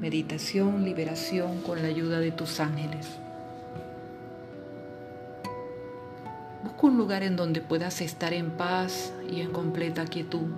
meditación, 0.00 0.82
liberación 0.82 1.60
con 1.60 1.82
la 1.82 1.88
ayuda 1.88 2.20
de 2.20 2.32
tus 2.32 2.58
ángeles. 2.58 3.06
Busca 6.64 6.86
un 6.86 6.96
lugar 6.96 7.22
en 7.22 7.36
donde 7.36 7.60
puedas 7.60 8.00
estar 8.00 8.32
en 8.32 8.50
paz 8.52 9.12
y 9.30 9.42
en 9.42 9.50
completa 9.50 10.06
quietud. 10.06 10.48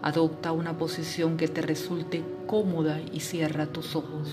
Adopta 0.00 0.52
una 0.52 0.78
posición 0.78 1.36
que 1.36 1.48
te 1.48 1.60
resulte 1.60 2.24
cómoda 2.46 2.98
y 3.12 3.20
cierra 3.20 3.66
tus 3.66 3.94
ojos. 3.94 4.30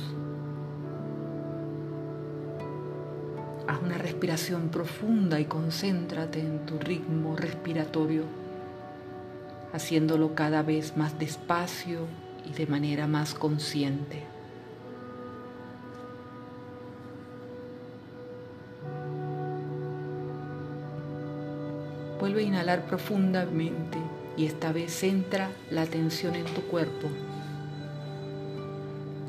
Haz 3.68 3.82
una 3.84 3.98
respiración 3.98 4.70
profunda 4.70 5.39
y 5.39 5.46
concéntrate 5.46 6.39
en 6.39 6.66
tu 6.66 6.80
ritmo 6.80 7.36
respiratorio, 7.36 8.23
haciéndolo 9.73 10.33
cada 10.33 10.64
vez 10.64 10.96
más 10.96 11.19
despacio 11.19 12.07
y 12.46 12.54
de 12.54 12.68
manera 12.68 13.07
más 13.07 13.34
consciente. 13.34 14.24
Vuelve 22.20 22.42
a 22.42 22.44
inhalar 22.44 22.86
profundamente 22.86 23.97
y 24.36 24.46
esta 24.46 24.71
vez 24.71 24.92
centra 24.92 25.52
la 25.71 25.83
atención 25.83 26.36
en 26.36 26.46
tu 26.46 26.61
cuerpo. 26.64 27.07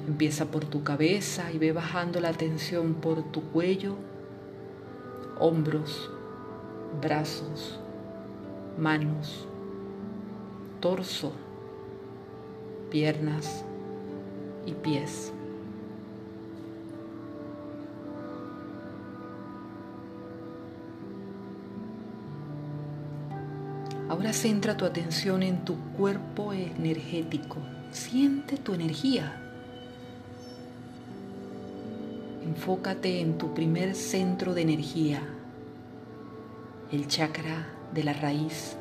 Empieza 0.08 0.46
por 0.46 0.64
tu 0.64 0.82
cabeza 0.82 1.52
y 1.52 1.58
ve 1.58 1.72
bajando 1.72 2.20
la 2.20 2.30
atención 2.30 2.94
por 2.94 3.22
tu 3.30 3.42
cuello, 3.50 3.94
hombros, 5.38 6.10
brazos, 7.00 7.78
manos, 8.76 9.46
torso, 10.80 11.32
piernas 12.90 13.64
y 14.66 14.72
pies. 14.72 15.32
Ahora 24.08 24.32
centra 24.32 24.76
tu 24.76 24.84
atención 24.84 25.44
en 25.44 25.64
tu 25.64 25.76
cuerpo 25.96 26.52
energético. 26.52 27.58
Siente 27.92 28.56
tu 28.56 28.74
energía. 28.74 29.40
Enfócate 32.44 33.20
en 33.20 33.38
tu 33.38 33.54
primer 33.54 33.94
centro 33.94 34.52
de 34.54 34.62
energía, 34.62 35.22
el 36.90 37.06
chakra 37.06 37.68
de 37.94 38.02
la 38.02 38.12
raíz, 38.12 38.76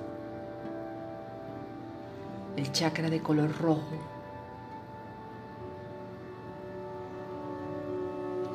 el 2.57 2.71
chakra 2.71 3.09
de 3.09 3.21
color 3.21 3.55
rojo, 3.57 3.97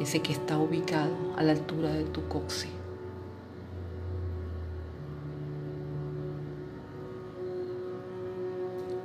ese 0.01 0.21
que 0.21 0.33
está 0.33 0.59
ubicado 0.59 1.15
a 1.37 1.43
la 1.43 1.53
altura 1.53 1.91
de 1.91 2.05
tu 2.05 2.27
coxe. 2.29 2.69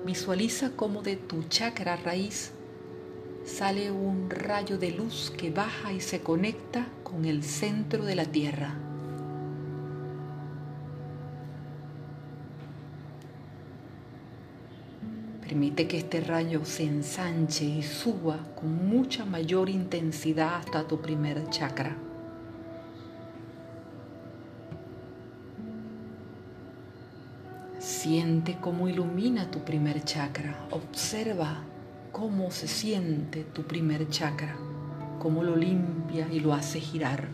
Visualiza 0.05 0.71
cómo 0.75 1.03
de 1.03 1.17
tu 1.17 1.43
chakra 1.43 1.95
raíz 1.95 2.51
sale 3.45 3.91
un 3.91 4.29
rayo 4.29 4.77
de 4.77 4.91
luz 4.91 5.31
que 5.35 5.51
baja 5.51 5.93
y 5.93 6.01
se 6.01 6.21
conecta 6.21 6.87
con 7.03 7.25
el 7.25 7.43
centro 7.43 8.05
de 8.05 8.15
la 8.15 8.25
Tierra. 8.25 8.88
Permite 15.49 15.87
que 15.87 15.97
este 15.97 16.21
rayo 16.21 16.63
se 16.63 16.83
ensanche 16.83 17.65
y 17.65 17.81
suba 17.81 18.37
con 18.53 18.87
mucha 18.87 19.25
mayor 19.25 19.67
intensidad 19.67 20.57
hasta 20.57 20.87
tu 20.87 21.01
primer 21.01 21.49
chakra. 21.49 21.97
Siente 27.79 28.59
cómo 28.61 28.87
ilumina 28.87 29.49
tu 29.49 29.63
primer 29.65 30.03
chakra. 30.03 30.67
Observa 30.69 31.63
cómo 32.11 32.51
se 32.51 32.67
siente 32.67 33.43
tu 33.43 33.63
primer 33.63 34.07
chakra, 34.07 34.55
cómo 35.17 35.41
lo 35.41 35.55
limpia 35.55 36.27
y 36.31 36.41
lo 36.41 36.53
hace 36.53 36.79
girar. 36.79 37.27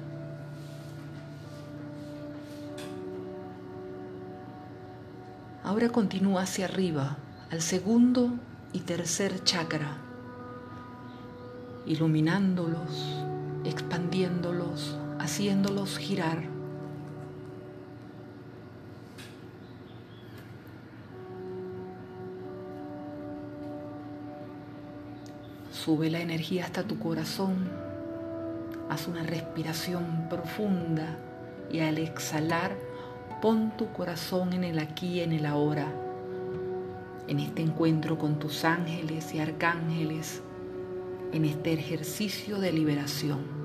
Ahora 5.66 5.90
continúa 5.90 6.44
hacia 6.44 6.64
arriba 6.64 7.18
al 7.52 7.62
segundo 7.62 8.32
y 8.74 8.80
tercer 8.80 9.44
chakra, 9.44 9.98
iluminándolos, 11.86 13.24
expandiéndolos, 13.64 14.98
haciéndolos 15.20 15.98
girar. 15.98 16.44
Sube 25.72 26.10
la 26.10 26.20
energía 26.20 26.66
hasta 26.66 26.84
tu 26.84 26.98
corazón. 26.98 27.70
Haz 28.90 29.08
una 29.08 29.22
respiración 29.22 30.28
profunda 30.30 31.16
y 31.72 31.82
al 31.82 32.00
exhalar 32.00 32.76
pon 33.40 33.78
tu 33.78 33.92
corazón 33.92 34.54
en 34.54 34.64
el 34.64 34.80
aquí 34.80 35.20
y 35.20 35.20
en 35.22 35.32
el 35.32 35.46
ahora. 35.46 36.05
En 37.28 37.40
este 37.40 37.64
encuentro 37.64 38.18
con 38.18 38.38
tus 38.38 38.66
ángeles 38.66 39.34
y 39.34 39.40
arcángeles, 39.40 40.42
en 41.32 41.46
este 41.46 41.74
ejercicio 41.74 42.60
de 42.60 42.72
liberación. 42.72 43.56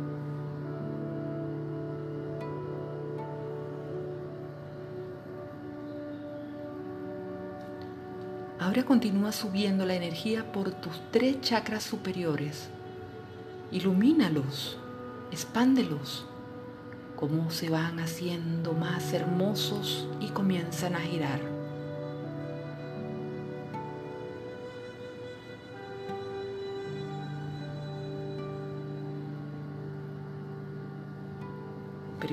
Ahora 8.58 8.84
continúa 8.84 9.32
subiendo 9.32 9.84
la 9.84 9.94
energía 9.94 10.52
por 10.52 10.70
tus 10.70 11.00
tres 11.10 11.40
chakras 11.40 11.82
superiores. 11.82 12.68
Ilumínalos, 13.72 14.78
expándelos, 15.30 16.26
cómo 17.16 17.50
se 17.50 17.68
van 17.68 18.00
haciendo 18.00 18.72
más 18.72 19.12
hermosos 19.12 20.08
y 20.20 20.28
comienzan 20.28 20.94
a 20.94 21.00
girar. 21.00 21.59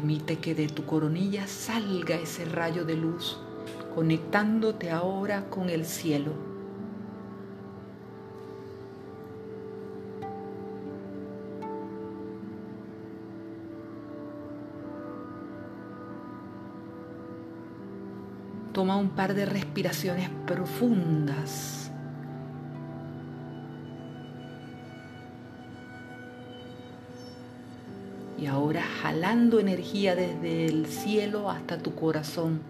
Permite 0.07 0.40
que 0.40 0.56
de 0.56 0.69
tu 0.69 0.85
coronilla 0.85 1.47
salga 1.47 2.16
ese 2.16 2.45
rayo 2.45 2.85
de 2.85 2.95
luz 2.95 3.41
conectándote 3.94 4.90
ahora 4.90 5.50
con 5.50 5.69
el 5.69 5.84
cielo. 5.84 6.31
Toma 18.72 18.95
un 18.95 19.09
par 19.09 19.34
de 19.34 19.45
respiraciones 19.45 20.29
profundas. 20.45 21.86
Y 28.37 28.45
ahora 28.45 28.83
jalando 29.01 29.59
energía 29.59 30.15
desde 30.15 30.65
el 30.65 30.85
cielo 30.85 31.49
hasta 31.49 31.79
tu 31.79 31.95
corazón. 31.95 32.61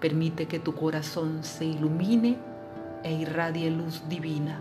Permite 0.00 0.46
que 0.46 0.58
tu 0.58 0.74
corazón 0.74 1.44
se 1.44 1.64
ilumine 1.64 2.38
e 3.04 3.12
irradie 3.12 3.70
luz 3.70 4.02
divina. 4.08 4.60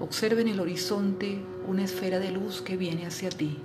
Observa 0.00 0.40
en 0.40 0.48
el 0.48 0.60
horizonte 0.60 1.44
una 1.66 1.84
esfera 1.84 2.18
de 2.18 2.30
luz 2.30 2.62
que 2.62 2.76
viene 2.76 3.04
hacia 3.04 3.28
ti. 3.28 3.58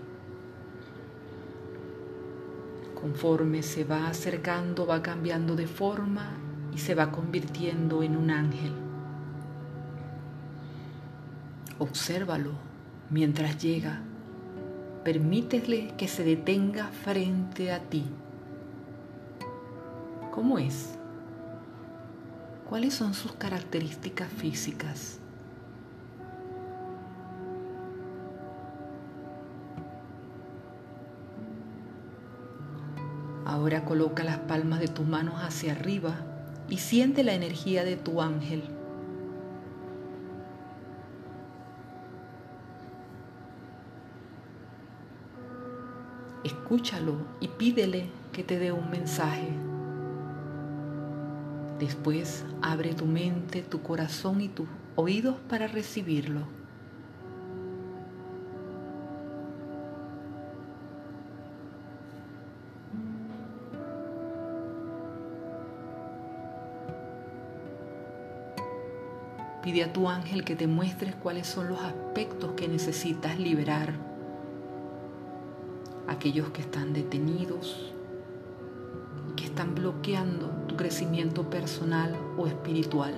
Conforme 3.14 3.62
se 3.62 3.84
va 3.84 4.08
acercando, 4.08 4.88
va 4.88 5.04
cambiando 5.04 5.56
de 5.56 5.68
forma 5.68 6.32
y 6.74 6.80
se 6.80 6.96
va 6.96 7.12
convirtiendo 7.12 8.02
en 8.02 8.18
un 8.18 8.32
ángel. 8.32 8.74
Obsérvalo 11.78 12.54
mientras 13.12 13.62
llega. 13.62 14.02
Permítele 15.04 15.94
que 15.96 16.08
se 16.08 16.24
detenga 16.24 16.88
frente 16.88 17.72
a 17.72 17.82
ti. 17.82 18.04
¿Cómo 20.32 20.58
es? 20.58 20.96
¿Cuáles 22.68 22.96
son 22.96 23.14
sus 23.14 23.34
características 23.34 24.30
físicas? 24.30 25.20
Ahora 33.46 33.84
coloca 33.84 34.24
las 34.24 34.38
palmas 34.40 34.80
de 34.80 34.88
tus 34.88 35.06
manos 35.06 35.36
hacia 35.42 35.74
arriba 35.74 36.16
y 36.70 36.78
siente 36.78 37.24
la 37.24 37.34
energía 37.34 37.84
de 37.84 37.98
tu 37.98 38.22
ángel. 38.22 38.64
Escúchalo 46.44 47.16
y 47.40 47.50
pídele 47.50 48.10
que 48.32 48.44
te 48.44 48.60
dé 48.60 48.72
un 48.72 48.90
mensaje. 48.90 49.50
Después 51.80 52.46
abre 52.62 52.94
tu 52.94 53.06
mente, 53.06 53.62
tu 53.62 53.82
corazón 53.82 54.42
y 54.42 54.48
tus 54.48 54.68
oídos 54.96 55.36
para 55.50 55.68
recibirlo. 55.68 56.63
Pide 69.64 69.84
a 69.84 69.94
tu 69.94 70.10
ángel 70.10 70.44
que 70.44 70.56
te 70.56 70.68
muestres 70.68 71.16
cuáles 71.16 71.48
son 71.48 71.70
los 71.70 71.80
aspectos 71.80 72.52
que 72.52 72.68
necesitas 72.68 73.40
liberar, 73.40 73.94
aquellos 76.08 76.50
que 76.50 76.62
están 76.62 76.94
detenidos 76.94 77.94
que 79.36 79.46
están 79.46 79.74
bloqueando 79.76 80.50
tu 80.68 80.76
crecimiento 80.76 81.50
personal 81.50 82.16
o 82.38 82.48
espiritual. 82.48 83.14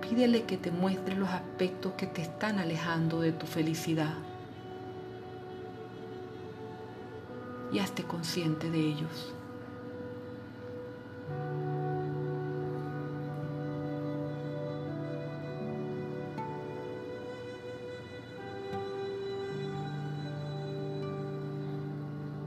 Pídele 0.00 0.44
que 0.44 0.56
te 0.56 0.70
muestre 0.70 1.16
los 1.16 1.28
aspectos 1.30 1.92
que 1.94 2.06
te 2.06 2.22
están 2.22 2.58
alejando 2.58 3.20
de 3.20 3.32
tu 3.32 3.46
felicidad 3.46 4.14
y 7.72 7.78
hazte 7.78 8.04
consciente 8.04 8.70
de 8.70 8.78
ellos. 8.78 9.34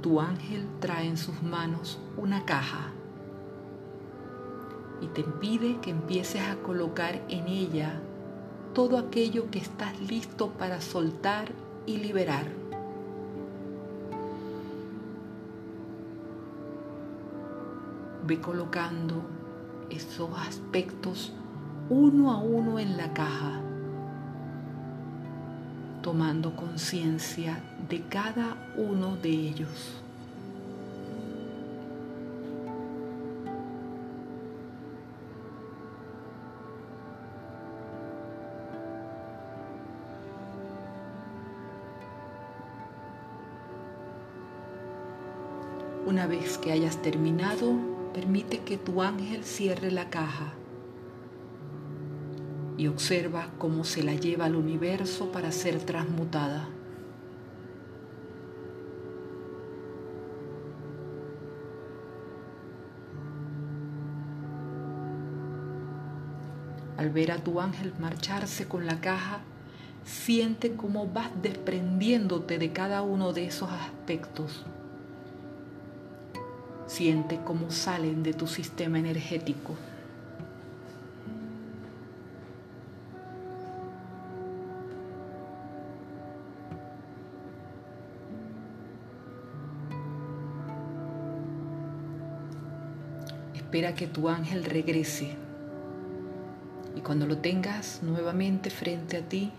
Tu 0.08 0.22
ángel 0.22 0.66
trae 0.80 1.06
en 1.06 1.18
sus 1.18 1.44
manos 1.44 2.00
una 2.16 2.46
caja 2.46 2.94
y 5.02 5.08
te 5.08 5.22
pide 5.22 5.82
que 5.82 5.90
empieces 5.90 6.42
a 6.44 6.56
colocar 6.64 7.22
en 7.28 7.50
ella 7.50 8.00
todo 8.74 9.00
aquello 9.00 9.52
que 9.52 9.60
estás 9.60 10.00
listo 10.00 10.52
para 10.52 10.80
soltar 10.80 11.52
y 11.86 11.98
liberar. 11.98 12.46
Ve 18.26 18.40
colocando 18.40 19.24
esos 19.90 20.30
aspectos 20.38 21.34
uno 21.90 22.32
a 22.32 22.38
uno 22.38 22.80
en 22.80 22.96
la 22.96 23.14
caja 23.14 23.62
tomando 26.02 26.56
conciencia 26.56 27.62
de 27.90 28.02
cada 28.04 28.58
uno 28.78 29.16
de 29.18 29.30
ellos. 29.30 30.02
Una 46.06 46.26
vez 46.26 46.58
que 46.58 46.72
hayas 46.72 47.02
terminado, 47.02 47.74
permite 48.14 48.60
que 48.60 48.78
tu 48.78 49.02
ángel 49.02 49.44
cierre 49.44 49.92
la 49.92 50.10
caja 50.10 50.54
y 52.78 52.88
observa 52.88 53.50
cómo 53.58 53.84
se 53.84 54.04
la 54.04 54.14
lleva 54.14 54.46
al 54.46 54.56
universo 54.56 55.32
para 55.32 55.52
ser 55.52 55.80
transmutada. 55.80 56.70
Al 66.98 67.10
ver 67.12 67.32
a 67.32 67.38
tu 67.38 67.60
ángel 67.60 67.94
marcharse 68.00 68.68
con 68.68 68.86
la 68.86 69.02
caja, 69.02 69.42
siente 70.04 70.76
cómo 70.76 71.08
vas 71.08 71.30
desprendiéndote 71.42 72.58
de 72.58 72.72
cada 72.72 73.02
uno 73.02 73.34
de 73.34 73.46
esos 73.46 73.70
aspectos. 73.72 74.66
Siente 76.88 77.40
cómo 77.44 77.70
salen 77.70 78.24
de 78.24 78.34
tu 78.34 78.48
sistema 78.48 78.98
energético. 78.98 79.76
Espera 93.68 93.96
que 93.96 94.08
tu 94.08 94.30
ángel 94.30 94.64
regrese 94.64 95.36
y 96.96 97.02
cuando 97.02 97.26
lo 97.26 97.40
tengas 97.40 98.02
nuevamente 98.02 98.70
frente 98.70 99.18
a 99.18 99.22
ti, 99.28 99.52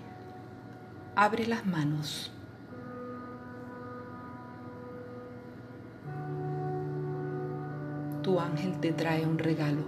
abre 1.14 1.46
las 1.46 1.66
manos. 1.66 2.32
Tu 8.22 8.40
ángel 8.40 8.80
te 8.80 8.92
trae 8.94 9.26
un 9.26 9.38
regalo. 9.38 9.82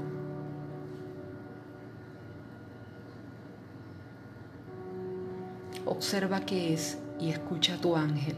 Observa 5.86 6.40
qué 6.40 6.74
es 6.74 6.98
y 7.18 7.30
escucha 7.30 7.76
a 7.76 7.80
tu 7.80 7.96
ángel, 7.96 8.36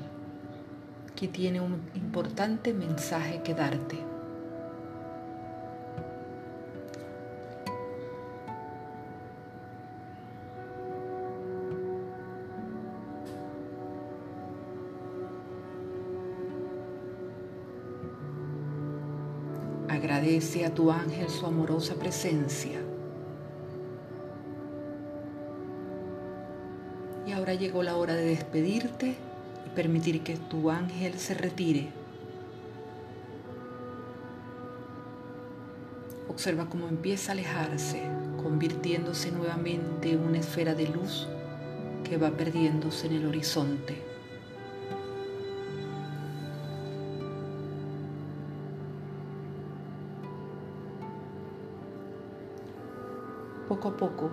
que 1.17 1.27
tiene 1.27 1.61
un 1.61 1.81
importante 1.95 2.73
mensaje 2.73 3.43
que 3.43 3.53
darte. 3.53 4.12
Agradece 20.03 20.67
a 20.67 20.75
tu 20.75 20.91
ángel 20.91 21.29
su 21.29 21.47
amorosa 21.47 21.95
presencia. 21.95 22.81
Y 27.25 27.31
ahora 27.31 27.55
llegó 27.55 27.85
la 27.85 27.97
hora 27.97 28.15
de 28.15 28.25
despedirte 28.25 29.15
y 29.65 29.71
permitir 29.77 30.25
que 30.25 30.37
tu 30.37 30.71
ángel 30.71 31.21
se 31.21 31.35
retire. 31.35 31.91
Observa 36.29 36.69
cómo 36.69 36.89
empieza 36.89 37.31
a 37.31 37.35
alejarse, 37.35 38.03
convirtiéndose 38.43 39.31
nuevamente 39.31 40.11
en 40.11 40.19
una 40.19 40.39
esfera 40.39 40.75
de 40.75 40.89
luz 40.89 41.29
que 42.03 42.17
va 42.17 42.33
perdiéndose 42.33 43.07
en 43.07 43.13
el 43.13 43.27
horizonte. 43.27 44.12
Poco 53.73 53.89
a 53.89 53.97
poco 53.97 54.31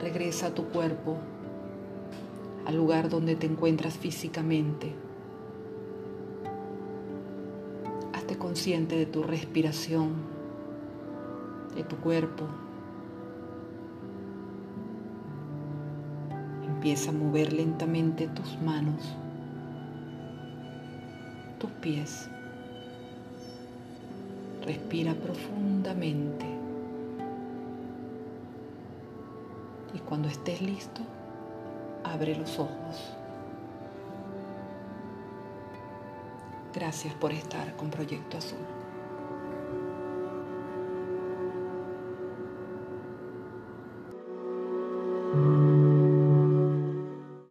regresa 0.00 0.46
a 0.46 0.54
tu 0.54 0.64
cuerpo, 0.64 1.18
al 2.64 2.78
lugar 2.78 3.10
donde 3.10 3.36
te 3.36 3.44
encuentras 3.44 3.98
físicamente. 3.98 4.94
Hazte 8.14 8.38
consciente 8.38 8.96
de 8.96 9.04
tu 9.04 9.22
respiración, 9.22 10.14
de 11.76 11.84
tu 11.84 11.96
cuerpo. 11.96 12.44
Empieza 16.64 17.10
a 17.10 17.12
mover 17.12 17.52
lentamente 17.52 18.28
tus 18.28 18.58
manos, 18.62 19.14
tus 21.58 21.70
pies. 21.82 22.30
Respira 24.64 25.12
profundamente. 25.12 26.59
Y 29.94 29.98
cuando 29.98 30.28
estés 30.28 30.60
listo, 30.60 31.00
abre 32.04 32.36
los 32.36 32.58
ojos. 32.58 33.14
Gracias 36.72 37.14
por 37.14 37.32
estar 37.32 37.74
con 37.76 37.90
Proyecto 37.90 38.38
Azul. 38.38 38.79